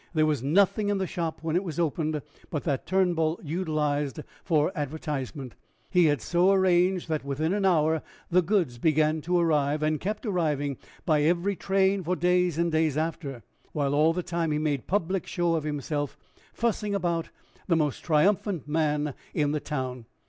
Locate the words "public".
14.87-15.27